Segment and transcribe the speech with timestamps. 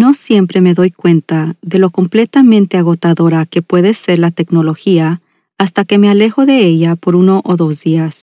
[0.00, 5.20] No siempre me doy cuenta de lo completamente agotadora que puede ser la tecnología
[5.58, 8.22] hasta que me alejo de ella por uno o dos días.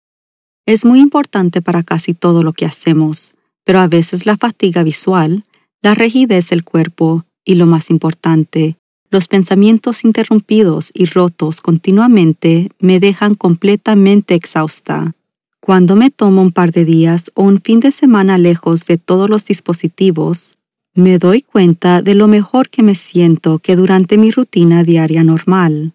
[0.67, 5.45] Es muy importante para casi todo lo que hacemos, pero a veces la fatiga visual,
[5.81, 8.77] la rigidez del cuerpo y lo más importante,
[9.09, 15.13] los pensamientos interrumpidos y rotos continuamente me dejan completamente exhausta.
[15.61, 19.31] Cuando me tomo un par de días o un fin de semana lejos de todos
[19.31, 20.57] los dispositivos,
[20.95, 25.93] me doy cuenta de lo mejor que me siento que durante mi rutina diaria normal.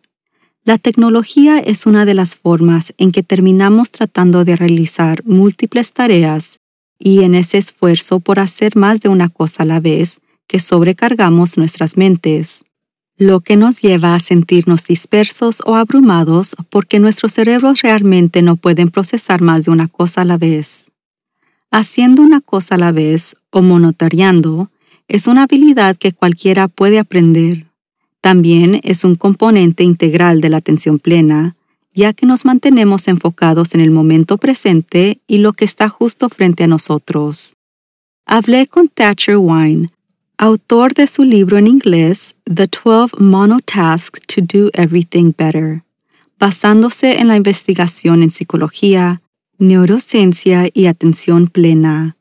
[0.64, 6.60] La tecnología es una de las formas en que terminamos tratando de realizar múltiples tareas
[6.98, 11.58] y en ese esfuerzo por hacer más de una cosa a la vez que sobrecargamos
[11.58, 12.64] nuestras mentes,
[13.18, 18.90] lo que nos lleva a sentirnos dispersos o abrumados porque nuestros cerebros realmente no pueden
[18.90, 20.92] procesar más de una cosa a la vez.
[21.70, 24.70] Haciendo una cosa a la vez o monitoreando,
[25.08, 27.66] es una habilidad que cualquiera puede aprender.
[28.22, 31.56] También es un componente integral de la atención plena,
[31.94, 36.64] ya que nos mantenemos enfocados en el momento presente y lo que está justo frente
[36.64, 37.56] a nosotros.
[38.26, 39.92] Hablé con Thatcher Wine,
[40.38, 45.84] autor de su libro en inglés The 12 Monotasks to Do Everything Better,
[46.40, 49.22] basándose en la investigación en psicología,
[49.58, 52.18] neurociencia y atención plena.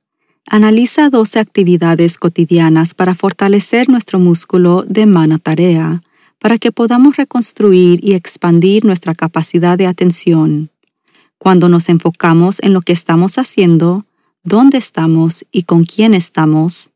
[0.51, 6.03] Analiza 12 actividades cotidianas para fortalecer nuestro músculo de mano tarea,
[6.39, 10.71] para que podamos reconstruir y expandir nuestra capacidad de atención.
[11.39, 14.05] Cuando nos enfocamos en lo que estamos haciendo,
[14.43, 16.91] dónde estamos y con quién estamos,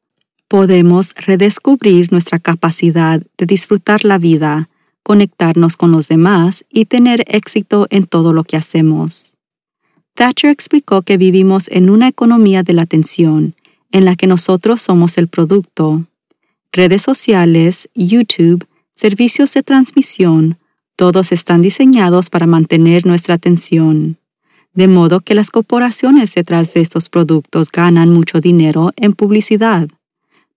[0.46, 4.68] podemos redescubrir nuestra capacidad de disfrutar la vida,
[5.02, 9.27] conectarnos con los demás y tener éxito en todo lo que hacemos.
[10.18, 13.54] Thatcher explicó que vivimos en una economía de la atención,
[13.92, 16.06] en la que nosotros somos el producto.
[16.72, 20.58] Redes sociales, YouTube, servicios de transmisión,
[20.96, 24.16] todos están diseñados para mantener nuestra atención.
[24.74, 29.88] De modo que las corporaciones detrás de estos productos ganan mucho dinero en publicidad.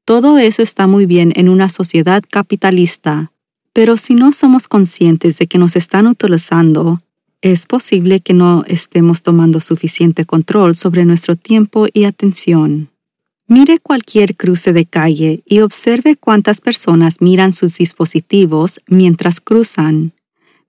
[0.06, 3.32] Todo eso está muy bien en una sociedad capitalista,
[3.74, 7.00] pero si no somos conscientes de que nos están utilizando,
[7.42, 12.90] es posible que no estemos tomando suficiente control sobre nuestro tiempo y atención.
[13.48, 20.14] Mire cualquier cruce de calle y observe cuántas personas miran sus dispositivos mientras cruzan.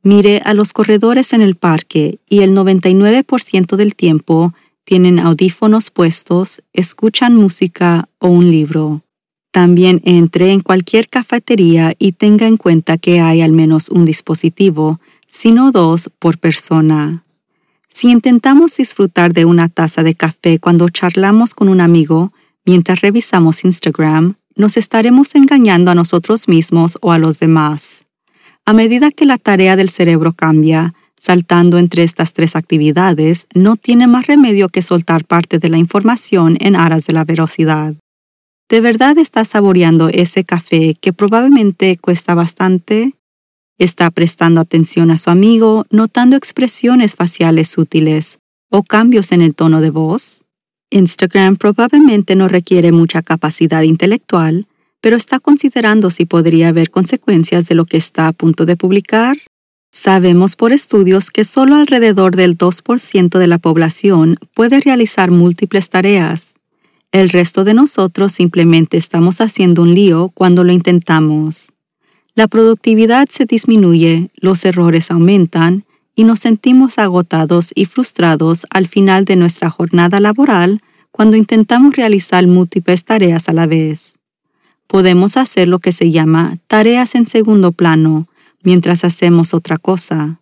[0.03, 4.53] Mire a los corredores en el parque y el 99% del tiempo
[4.85, 9.03] tienen audífonos puestos, escuchan música o un libro.
[9.53, 14.99] También entre en cualquier cafetería y tenga en cuenta que hay al menos un dispositivo
[15.33, 17.25] sino dos por persona.
[17.89, 22.33] Si intentamos disfrutar de una taza de café cuando charlamos con un amigo
[22.65, 28.05] mientras revisamos Instagram, nos estaremos engañando a nosotros mismos o a los demás.
[28.65, 34.07] A medida que la tarea del cerebro cambia, saltando entre estas tres actividades, no tiene
[34.07, 37.95] más remedio que soltar parte de la información en aras de la velocidad.
[38.69, 43.15] ¿De verdad está saboreando ese café que probablemente cuesta bastante?
[43.79, 48.39] Está prestando atención a su amigo, notando expresiones faciales sutiles
[48.71, 50.45] o cambios en el tono de voz.
[50.91, 54.67] Instagram probablemente no requiere mucha capacidad intelectual,
[55.01, 59.37] pero está considerando si podría haber consecuencias de lo que está a punto de publicar.
[59.91, 66.55] Sabemos por estudios que solo alrededor del 2% de la población puede realizar múltiples tareas.
[67.11, 71.72] El resto de nosotros simplemente estamos haciendo un lío cuando lo intentamos.
[72.35, 75.85] La productividad se disminuye, los errores aumentan
[76.15, 80.81] y nos sentimos agotados y frustrados al final de nuestra jornada laboral
[81.11, 84.19] cuando intentamos realizar múltiples tareas a la vez.
[84.93, 88.27] podemos hacer lo que se llama tareas en segundo plano
[88.63, 90.41] mientras hacemos otra cosa.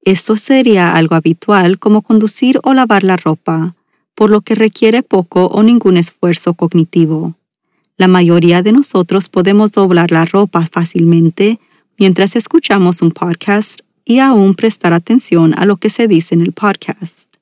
[0.00, 3.74] Esto sería algo habitual como conducir o lavar la ropa,
[4.14, 7.34] por lo que requiere poco o ningún esfuerzo cognitivo.
[7.96, 11.60] La mayoría de nosotros podemos doblar la ropa fácilmente
[11.96, 16.52] mientras escuchamos un podcast y aún prestar atención a lo que se dice en el
[16.52, 17.36] podcast.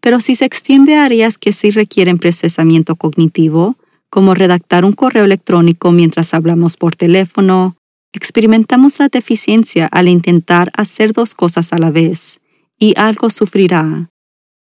[0.00, 3.76] Pero si se extiende a áreas que sí requieren procesamiento cognitivo,
[4.10, 7.76] como redactar un correo electrónico mientras hablamos por teléfono,
[8.12, 12.40] experimentamos la deficiencia al intentar hacer dos cosas a la vez,
[12.78, 14.10] y algo sufrirá.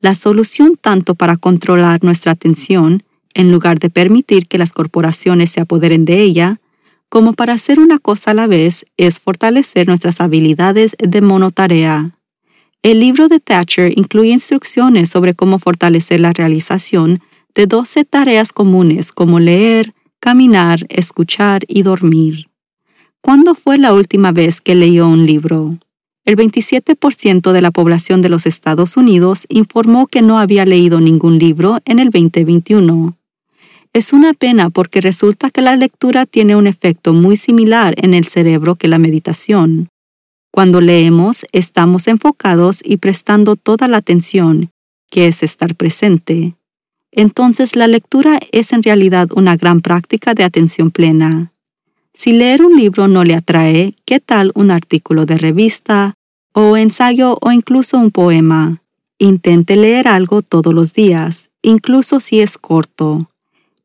[0.00, 3.02] La solución tanto para controlar nuestra atención,
[3.34, 6.60] en lugar de permitir que las corporaciones se apoderen de ella,
[7.08, 12.18] como para hacer una cosa a la vez, es fortalecer nuestras habilidades de monotarea.
[12.82, 17.20] El libro de Thatcher incluye instrucciones sobre cómo fortalecer la realización
[17.54, 22.48] de 12 tareas comunes como leer, caminar, escuchar y dormir.
[23.20, 25.78] ¿Cuándo fue la última vez que leyó un libro?
[26.28, 31.38] El 27% de la población de los Estados Unidos informó que no había leído ningún
[31.38, 33.16] libro en el 2021.
[33.94, 38.26] Es una pena porque resulta que la lectura tiene un efecto muy similar en el
[38.26, 39.88] cerebro que la meditación.
[40.50, 44.68] Cuando leemos, estamos enfocados y prestando toda la atención,
[45.10, 46.56] que es estar presente.
[47.10, 51.54] Entonces la lectura es en realidad una gran práctica de atención plena.
[52.12, 56.17] Si leer un libro no le atrae, ¿qué tal un artículo de revista,
[56.60, 58.82] o ensayo o incluso un poema?
[59.20, 63.30] Intente leer algo todos los días, incluso si es corto.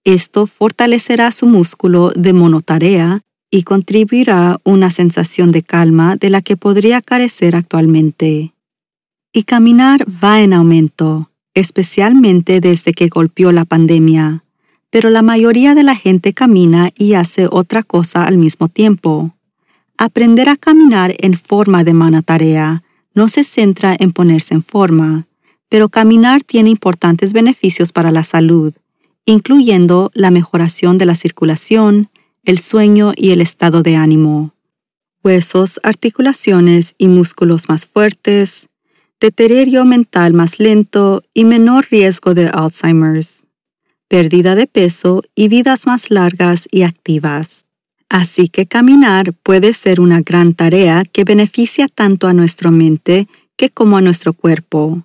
[0.04, 3.22] Esto fortalecerá su músculo de monotarea
[3.52, 8.54] y contribuirá una sensación de calma de la que podría carecer actualmente.
[9.31, 14.44] Y caminar va en aumento, especialmente desde que golpeó la pandemia,
[14.90, 19.36] pero la mayoría de la gente camina y hace otra cosa al mismo tiempo.
[19.98, 25.28] Aprender a caminar en forma de monotarea no se centra en ponerse en forma,
[25.69, 28.74] pero caminar tiene importantes beneficios para la salud,
[29.25, 32.10] incluyendo la mejoración de la circulación,
[32.44, 34.54] el sueño y el estado de ánimo,
[35.24, 38.68] huesos, articulaciones y músculos más fuertes,
[39.22, 43.44] deterioro mental más lento y menor riesgo de Alzheimer's,
[44.10, 47.62] pérdida de peso y vidas más largas y activas.
[48.13, 53.27] Así que caminar puede ser una gran tarea que beneficia tanto a nuestra mente
[53.57, 55.01] que como a nuestro cuerpo.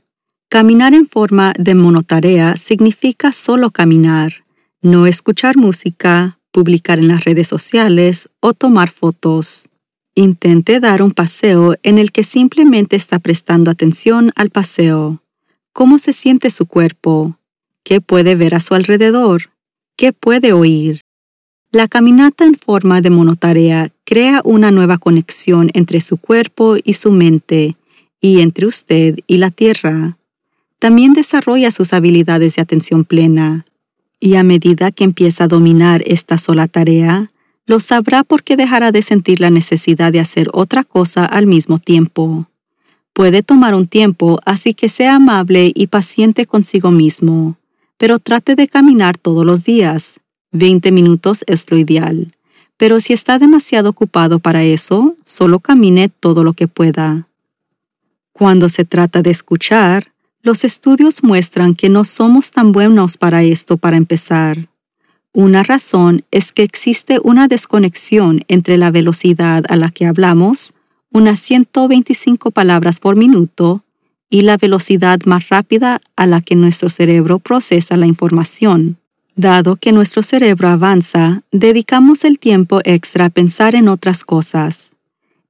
[0.50, 4.44] Caminar en forma de monotarea significa solo caminar,
[4.82, 9.70] no escuchar música, publicar en las redes sociales o tomar fotos.
[10.14, 15.22] Intente dar un paseo en el que simplemente está prestando atención al paseo.
[15.72, 17.38] ¿Cómo se siente su cuerpo?
[17.84, 19.48] ¿Qué puede ver a su alrededor?
[19.96, 21.00] ¿Qué puede oír?
[21.70, 27.12] La caminata en forma de monotarea crea una nueva conexión entre su cuerpo y su
[27.12, 27.76] mente,
[28.20, 30.16] y entre usted y la tierra
[30.78, 33.64] también desarrolla sus habilidades de atención plena,
[34.20, 37.30] y a medida que empieza a dominar esta sola tarea,
[37.66, 42.46] lo sabrá porque dejará de sentir la necesidad de hacer otra cosa al mismo tiempo.
[43.12, 47.56] Puede tomar un tiempo, así que sea amable y paciente consigo mismo,
[47.98, 50.18] pero trate de caminar todos los días.
[50.52, 52.34] 20 minutos es lo ideal.
[52.76, 57.26] Pero si está demasiado ocupado para eso, solo camine todo lo que pueda.
[58.32, 60.12] Cuando se trata de escuchar,
[60.42, 64.68] los estudios muestran que no somos tan buenos para esto para empezar.
[65.32, 70.72] Una razón es que existe una desconexión entre la velocidad a la que hablamos,
[71.10, 73.84] unas 125 palabras por minuto,
[74.30, 78.98] y la velocidad más rápida a la que nuestro cerebro procesa la información.
[79.38, 84.90] Dado que nuestro cerebro avanza, dedicamos el tiempo extra a pensar en otras cosas.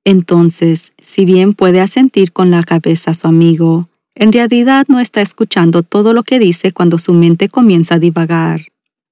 [0.04, 5.22] Entonces, si bien puede asentir con la cabeza a su amigo, en realidad no está
[5.22, 8.66] escuchando todo lo que dice cuando su mente comienza a divagar.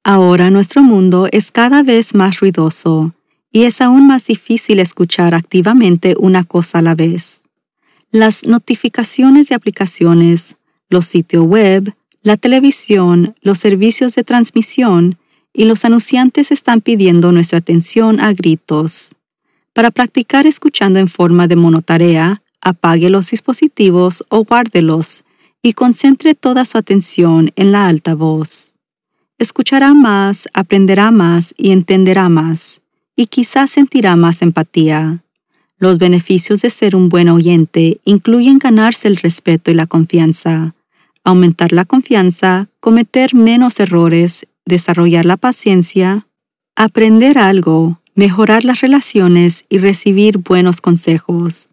[0.05, 3.15] Ahora nuestro mundo es cada vez más ruidoso
[3.51, 7.45] y es aún más difícil escuchar activamente una cosa a la vez.
[8.11, 10.57] Las notificaciones de aplicaciones,
[10.91, 11.95] los sitios web,
[12.27, 15.17] la televisión, los servicios de transmisión
[15.55, 19.11] y los anunciantes están pidiendo nuestra atención a gritos.
[19.73, 25.23] Para practicar escuchando en forma de monotarea, apague los dispositivos o guárdelos
[25.63, 28.73] y concentre toda su atención en la alta voz.
[29.39, 32.81] Escuchará más, aprenderá más y entenderá más,
[33.15, 35.23] y quizás sentirá más empatía.
[35.79, 40.75] Los beneficios de ser un buen oyente incluyen ganarse el respeto y la confianza,
[41.27, 46.29] aumentar la confianza, cometer menos errores, desarrollar la paciencia,
[46.77, 51.69] aprender algo, mejorar las relaciones y recibir buenos consejos.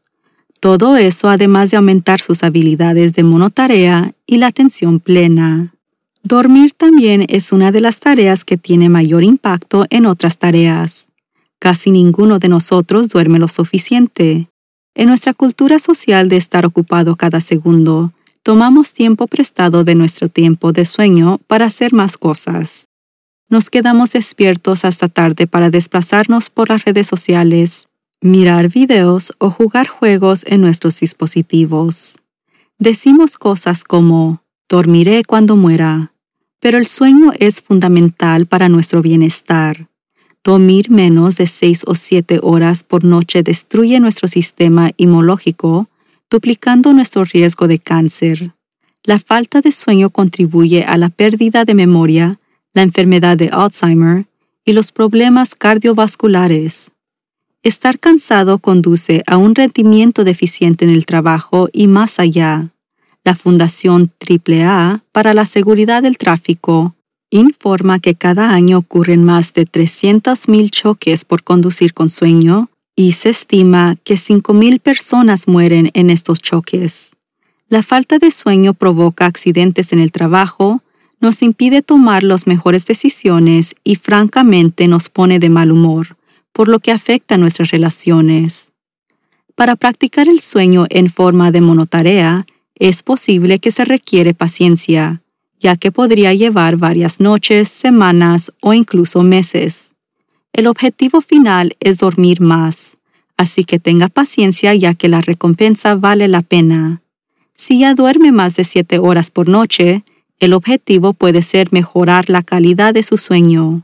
[0.59, 5.75] Todo eso además de aumentar sus habilidades de monotarea y la atención plena.
[6.23, 11.07] Dormir también es una de las tareas que tiene mayor impacto en otras tareas.
[11.59, 14.47] Casi ninguno de nosotros duerme lo suficiente.
[14.95, 18.13] En nuestra cultura social de estar ocupado cada segundo,
[18.43, 22.89] tomamos tiempo prestado de nuestro tiempo de sueño para hacer más cosas.
[23.49, 27.87] Nos quedamos despiertos hasta tarde para desplazarnos por las redes sociales,
[28.21, 32.15] mirar videos o jugar juegos en nuestros dispositivos.
[32.77, 36.13] Decimos cosas como, dormiré cuando muera,
[36.59, 39.87] pero el sueño es fundamental para nuestro bienestar.
[40.43, 45.87] Dormir menos de seis o siete horas por noche destruye nuestro sistema inmunológico,
[46.33, 48.53] duplicando nuestro riesgo de cáncer.
[49.03, 52.39] La falta de sueño contribuye a la pérdida de memoria,
[52.73, 54.25] la enfermedad de Alzheimer
[54.65, 56.91] y los problemas cardiovasculares.
[57.61, 62.71] Estar cansado conduce a un rendimiento deficiente en el trabajo y más allá.
[63.23, 66.95] La Fundación AAA para la Seguridad del Tráfico
[67.29, 73.29] informa que cada año ocurren más de 300.000 choques por conducir con sueño y se
[73.29, 77.11] estima que 5.000 personas mueren en estos choques.
[77.67, 80.81] La falta de sueño provoca accidentes en el trabajo,
[81.19, 86.17] nos impide tomar las mejores decisiones y francamente nos pone de mal humor,
[86.51, 88.73] por lo que afecta nuestras relaciones.
[89.55, 92.45] Para practicar el sueño en forma de monotarea,
[92.75, 95.21] es posible que se requiere paciencia,
[95.59, 99.92] ya que podría llevar varias noches, semanas o incluso meses.
[100.53, 102.95] El objetivo final es dormir más,
[103.37, 107.01] así que tenga paciencia ya que la recompensa vale la pena.
[107.55, 110.03] Si ya duerme más de siete horas por noche,
[110.39, 113.81] el objetivo puede ser mejorar la calidad de su sueño.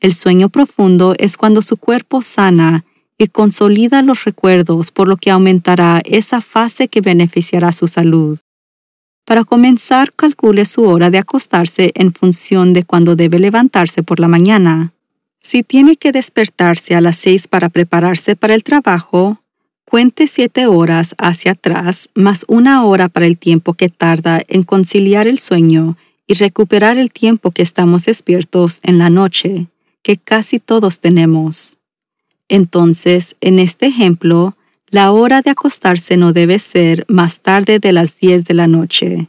[0.00, 2.84] El sueño profundo es cuando su cuerpo sana
[3.18, 8.38] y consolida los recuerdos, por lo que aumentará esa fase que beneficiará su salud.
[9.24, 14.28] Para comenzar, calcule su hora de acostarse en función de cuándo debe levantarse por la
[14.28, 14.93] mañana.
[15.44, 19.42] Si tiene que despertarse a las seis para prepararse para el trabajo,
[19.84, 25.28] cuente siete horas hacia atrás más una hora para el tiempo que tarda en conciliar
[25.28, 29.66] el sueño y recuperar el tiempo que estamos despiertos en la noche,
[30.02, 31.76] que casi todos tenemos.
[32.48, 34.56] Entonces, en este ejemplo,
[34.88, 39.28] la hora de acostarse no debe ser más tarde de las 10 de la noche.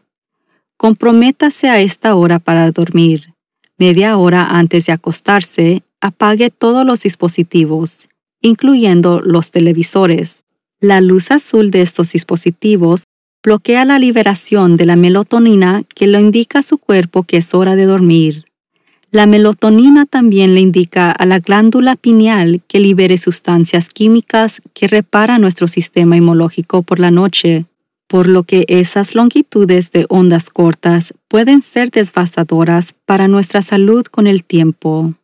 [0.78, 3.34] Comprométase a esta hora para dormir.
[3.78, 8.08] Media hora antes de acostarse, apague todos los dispositivos,
[8.40, 10.46] incluyendo los televisores.
[10.80, 13.06] La luz azul de estos dispositivos
[13.44, 17.76] bloquea la liberación de la melatonina que lo indica a su cuerpo que es hora
[17.76, 18.46] de dormir.
[19.10, 25.42] La melatonina también le indica a la glándula pineal que libere sustancias químicas que reparan
[25.42, 27.66] nuestro sistema inmunológico por la noche,
[28.08, 34.28] por lo que esas longitudes de ondas cortas pueden ser devastadoras para nuestra salud con
[34.28, 35.16] el tiempo.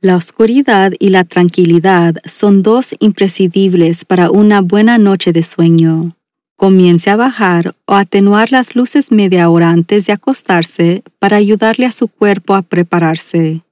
[0.00, 6.14] La oscuridad y la tranquilidad son dos imprescindibles para una buena noche de sueño
[6.58, 11.92] comience a bajar o atenuar las luces media hora antes de acostarse para ayudarle a
[11.92, 13.62] su cuerpo a prepararse.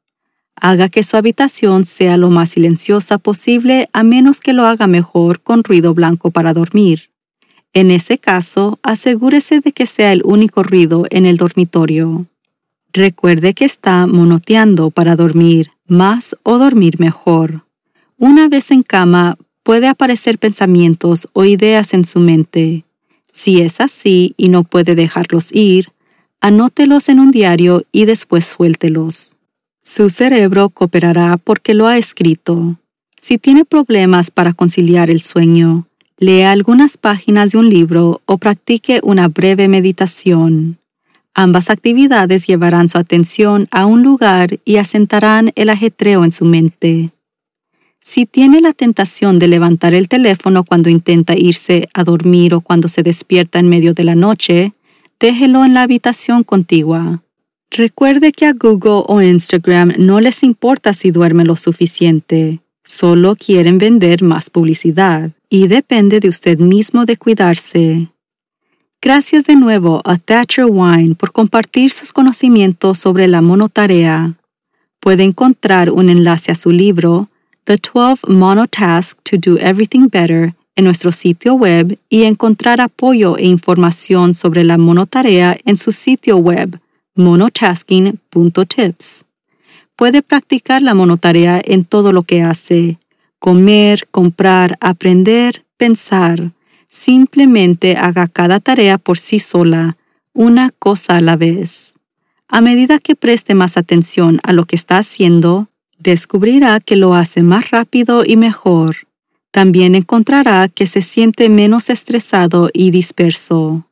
[0.54, 5.40] Haga que su habitación sea lo más silenciosa posible a menos que lo haga mejor
[5.40, 7.10] con ruido blanco para dormir.
[7.72, 12.26] En ese caso, asegúrese de que sea el único ruido en el dormitorio.
[12.96, 17.66] Recuerde que está monoteando para dormir más o dormir mejor.
[18.16, 22.86] Una vez en cama, puede aparecer pensamientos o ideas en su mente.
[23.30, 25.88] Si es así y no puede dejarlos ir,
[26.40, 29.36] anótelos en un diario y después suéltelos.
[29.82, 32.78] Su cerebro cooperará porque lo ha escrito.
[33.20, 35.86] Si tiene problemas para conciliar el sueño,
[36.16, 40.78] lea algunas páginas de un libro o practique una breve meditación.
[41.38, 47.10] Ambas actividades llevarán su atención a un lugar y asentarán el ajetreo en su mente.
[48.00, 52.88] Si tiene la tentación de levantar el teléfono cuando intenta irse a dormir o cuando
[52.88, 54.72] se despierta en medio de la noche,
[55.20, 57.22] déjelo en la habitación contigua.
[57.70, 63.76] Recuerde que a Google o Instagram no les importa si duerme lo suficiente, solo quieren
[63.76, 68.08] vender más publicidad y depende de usted mismo de cuidarse.
[69.06, 74.34] Gracias de nuevo a Thatcher Wine por compartir sus conocimientos sobre la monotarea.
[74.98, 77.28] Puede encontrar un enlace a su libro
[77.66, 83.46] The 12 Monotasks to Do Everything Better en nuestro sitio web y encontrar apoyo e
[83.46, 86.80] información sobre la monotarea en su sitio web
[87.14, 89.24] monotasking.tips.
[89.94, 92.98] puede practicar la monotarea en todo lo que hace.
[93.38, 96.55] Comer, comprar, aprender, pensar.
[97.00, 99.96] Simplemente haga cada tarea por sí sola,
[100.32, 101.92] una cosa a la vez.
[102.48, 107.42] A medida que preste más atención a lo que está haciendo, descubrirá que lo hace
[107.42, 108.96] más rápido y mejor.
[109.52, 113.86] También encontrará que se siente menos estresado y disperso.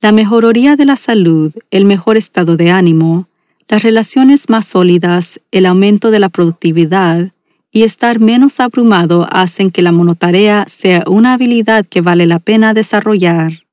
[0.00, 3.28] La mejoría de la salud, el mejor estado de ánimo,
[3.68, 7.32] las relaciones más sólidas, el aumento de la productividad
[7.76, 12.72] y estar menos abrumado hacen que la monotarea sea una habilidad que vale la pena
[12.72, 13.64] desarrollar.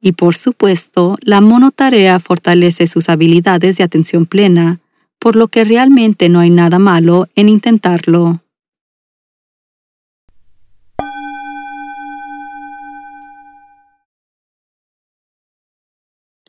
[0.00, 4.78] Y por supuesto, la monotarea fortalece sus habilidades de atención plena,
[5.18, 8.44] por lo que realmente no hay nada malo en intentarlo.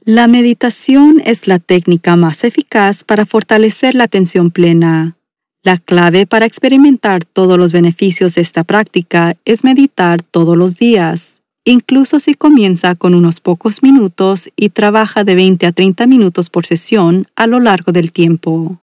[0.02, 5.18] La meditación es la técnica más eficaz para fortalecer la atención plena.
[5.64, 11.40] La clave para experimentar todos los beneficios de esta práctica es meditar todos los días,
[11.64, 16.66] incluso si comienza con unos pocos minutos y trabaja de 20 a 30 minutos por
[16.66, 18.82] sesión a lo largo del tiempo.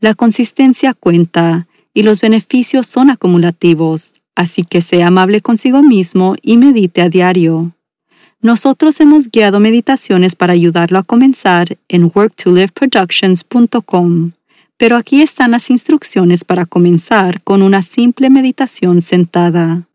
[0.00, 6.56] La consistencia cuenta y los beneficios son acumulativos, así que sea amable consigo mismo y
[6.56, 7.70] medite a diario.
[8.40, 14.32] Nosotros hemos guiado meditaciones para ayudarlo a comenzar en worktoliveproductions.com,
[14.78, 19.88] pero aquí están las instrucciones para comenzar con una simple meditación sentada.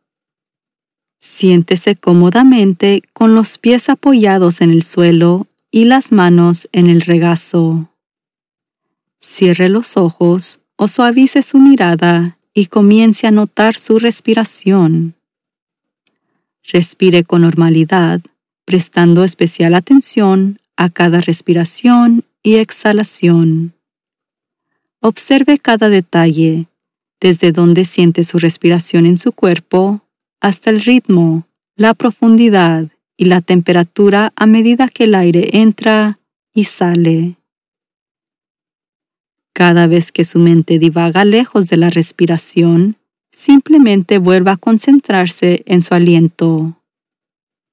[1.19, 7.89] Siéntese cómodamente con los pies apoyados en el suelo y las manos en el regazo.
[9.19, 15.15] Cierre los ojos o suavice su mirada y comience a notar su respiración.
[16.61, 18.21] Respire con normalidad
[18.65, 23.73] prestando especial atención a cada respiración y exhalación.
[25.05, 26.67] Observe cada detalle,
[27.19, 30.00] desde donde siente su respiración en su cuerpo
[30.39, 31.45] hasta el ritmo,
[31.75, 36.19] la profundidad y la temperatura a medida que el aire entra
[36.54, 37.36] y sale.
[39.54, 42.95] Cada vez que su mente divaga lejos de la respiración,
[43.34, 46.82] simplemente vuelva a concentrarse en su aliento.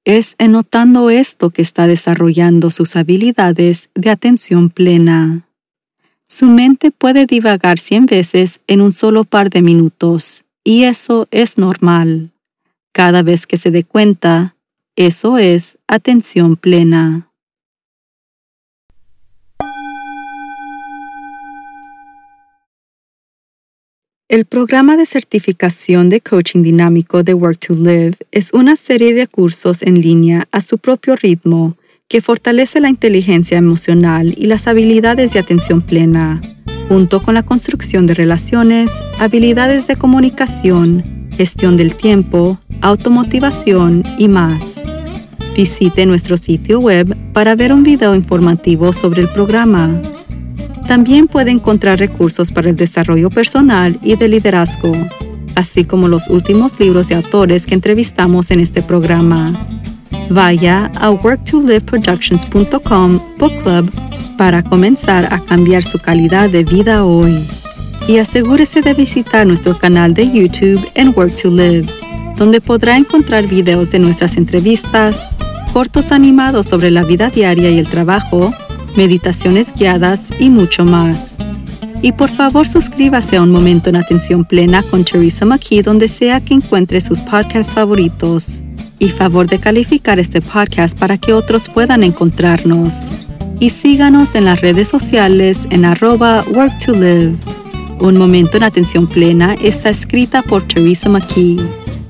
[0.03, 5.47] Es en notando esto que está desarrollando sus habilidades de atención plena.
[6.31, 11.57] Su mente puede divagar cien veces en un solo par de minutos, y eso es
[11.57, 12.31] normal.
[12.93, 14.55] Cada vez que se dé cuenta,
[14.95, 17.27] eso es atención plena.
[24.29, 29.27] El programa de certificación de coaching dinámico de Work to Live es una serie de
[29.27, 31.75] cursos en línea a su propio ritmo
[32.11, 36.41] que fortalece la inteligencia emocional y las habilidades de atención plena,
[36.89, 41.05] junto con la construcción de relaciones, habilidades de comunicación,
[41.37, 44.61] gestión del tiempo, automotivación y más.
[45.55, 50.01] Visite nuestro sitio web para ver un video informativo sobre el programa.
[50.89, 54.91] También puede encontrar recursos para el desarrollo personal y de liderazgo,
[55.55, 59.80] así como los últimos libros de autores que entrevistamos en este programa.
[60.31, 63.91] Vaya a worktoliveproductions.com Book Club
[64.37, 67.45] para comenzar a cambiar su calidad de vida hoy.
[68.07, 71.87] Y asegúrese de visitar nuestro canal de YouTube en Work to Live,
[72.37, 75.17] donde podrá encontrar videos de nuestras entrevistas,
[75.73, 78.53] cortos animados sobre la vida diaria y el trabajo,
[78.95, 81.33] meditaciones guiadas y mucho más.
[82.01, 86.39] Y por favor suscríbase a Un Momento en Atención Plena con Teresa McKee donde sea
[86.39, 88.61] que encuentre sus podcasts favoritos.
[89.01, 92.93] Y favor de calificar este podcast para que otros puedan encontrarnos.
[93.59, 97.35] Y síganos en las redes sociales en arroba work to live.
[97.99, 101.57] Un Momento en Atención Plena está escrita por Teresa McKee.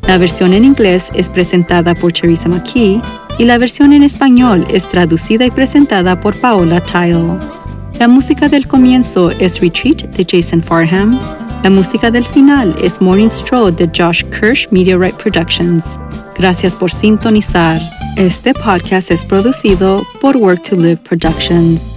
[0.06, 3.02] La versión en inglés es presentada por Teresa McKee
[3.38, 7.38] y la versión en español es traducida y presentada por Paola Tile.
[8.00, 11.18] La música del comienzo es Retreat de Jason Farham.
[11.64, 15.86] La música del final es Morning Stroll de Josh Kirsch Right Productions.
[16.38, 17.80] Gracias por sintonizar.
[18.16, 21.91] Este podcast es producido por Work to Live Productions.